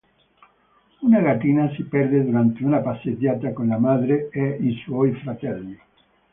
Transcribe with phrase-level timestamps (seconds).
[1.01, 5.77] Una gattina si perde durante una passeggiata con la madre e i suoi fratelli.